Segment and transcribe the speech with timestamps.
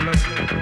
[0.00, 0.59] Carlos.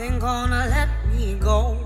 [0.00, 1.76] Nothing gonna let me go.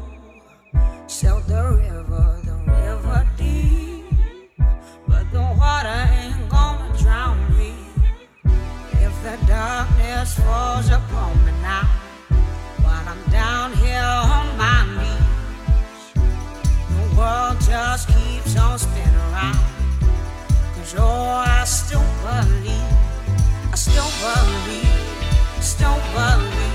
[1.06, 4.05] Sail the river, the river deep,
[5.06, 7.73] but the water ain't gonna drown me.
[9.06, 11.87] If the darkness falls upon me now,
[12.82, 16.12] while I'm down here on my knees,
[16.96, 19.64] the world just keeps on spinning around.
[20.75, 22.93] Cause oh, I still believe,
[23.73, 24.94] I still believe,
[25.65, 26.75] still believe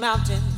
[0.00, 0.49] still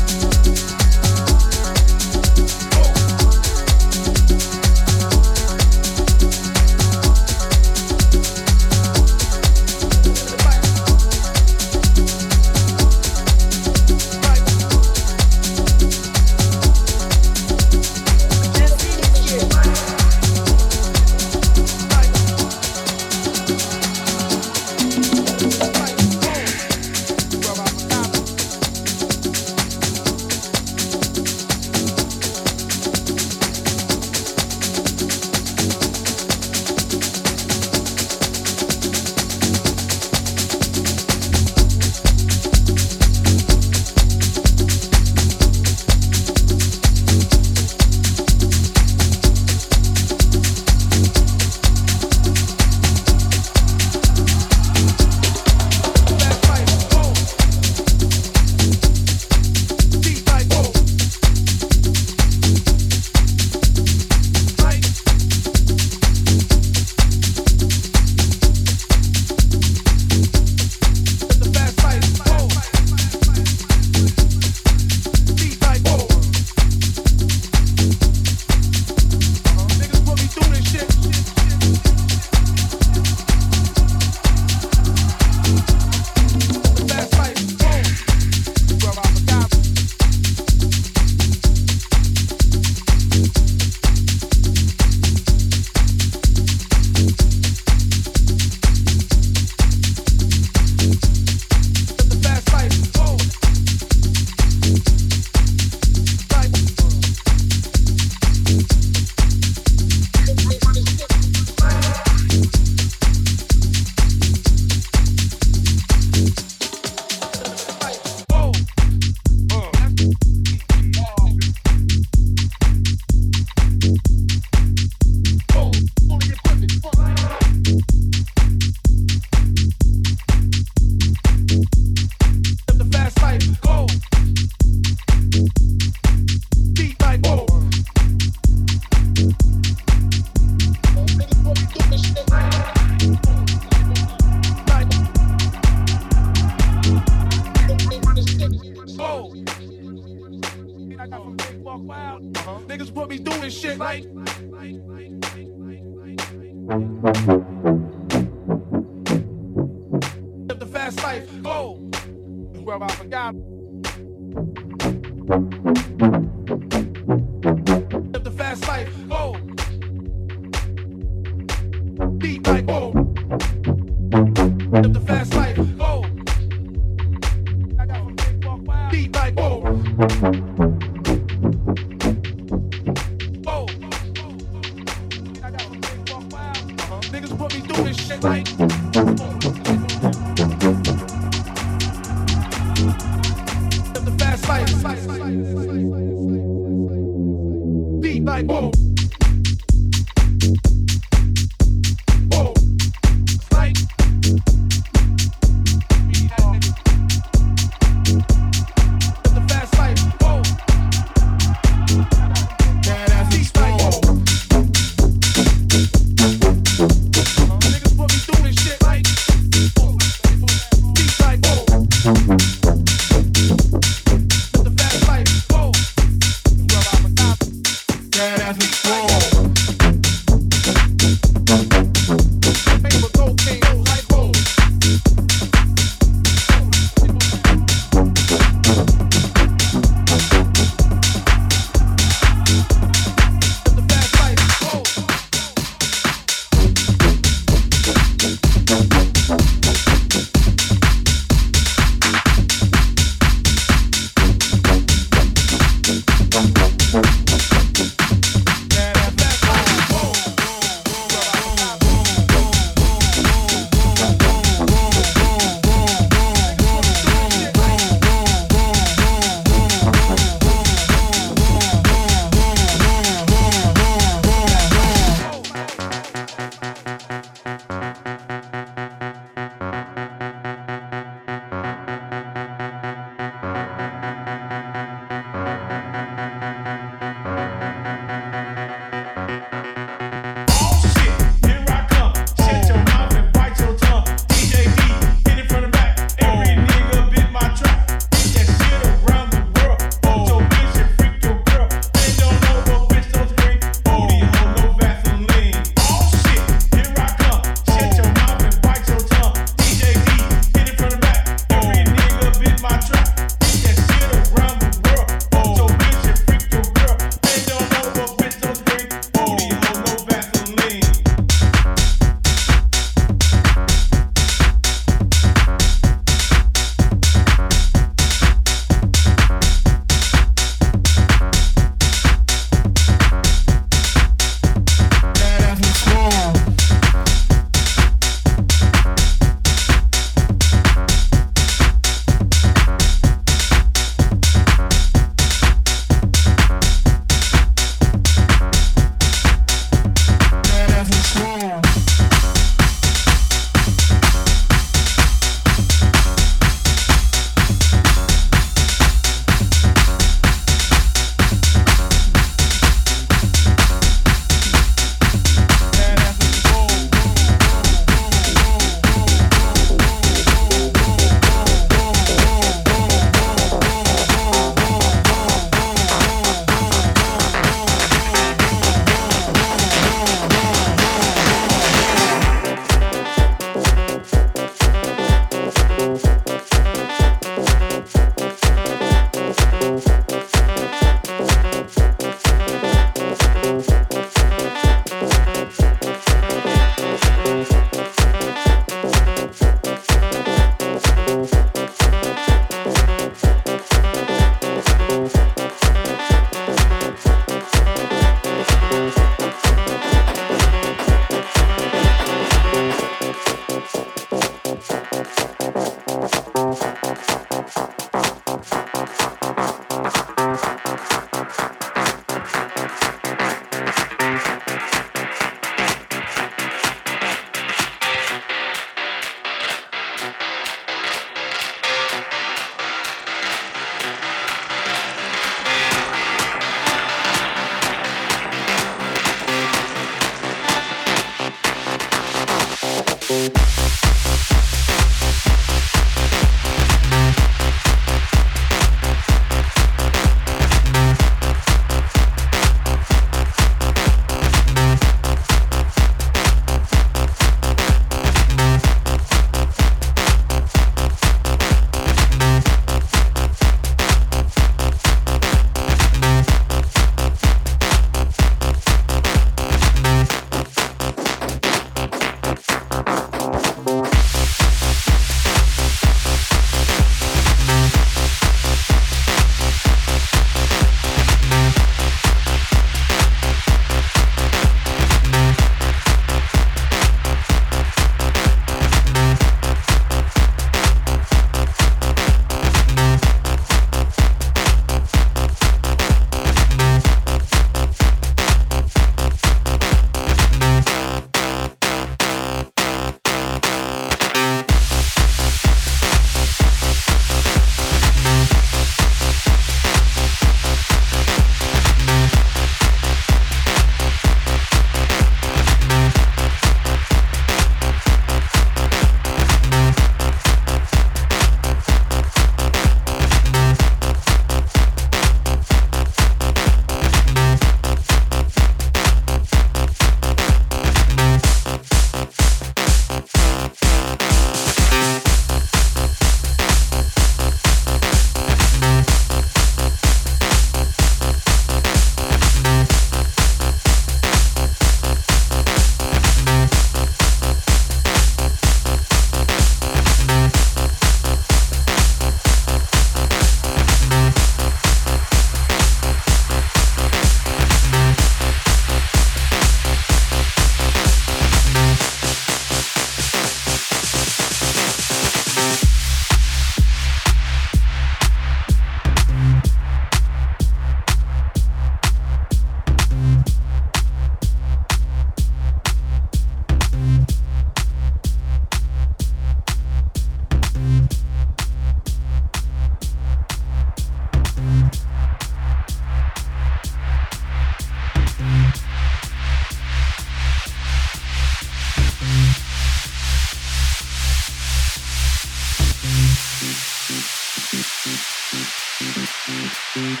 [599.72, 600.00] Thank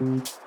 [0.00, 0.39] you.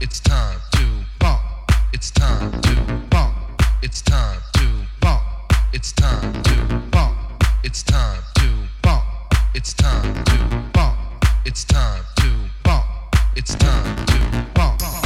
[0.00, 0.86] It's time to
[1.20, 1.40] bump.
[1.92, 2.76] It's time to
[3.10, 3.34] bump.
[3.82, 4.68] It's time to
[5.00, 5.22] bump.
[5.72, 7.16] It's time to bump.
[7.62, 9.04] It's time to bump.
[9.54, 10.38] It's time to
[10.72, 10.96] bump.
[11.44, 12.30] It's time to
[12.64, 12.86] bump.
[13.36, 15.03] It's time to bump.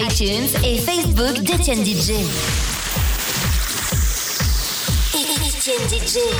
[0.00, 2.12] iTunes et Facebook d'Etienne DJ.
[5.90, 6.39] DJ.